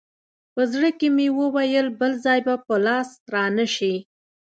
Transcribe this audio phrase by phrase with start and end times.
[0.53, 3.93] په زړه کښې مې وويل بل ځاى به په لاس را نه سې.